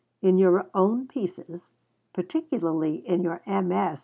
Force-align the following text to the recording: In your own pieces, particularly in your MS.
In 0.19 0.39
your 0.39 0.65
own 0.73 1.07
pieces, 1.07 1.69
particularly 2.11 2.95
in 3.07 3.21
your 3.21 3.43
MS. 3.45 3.99